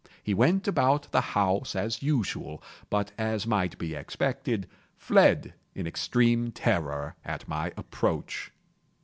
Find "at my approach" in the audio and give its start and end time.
7.23-8.49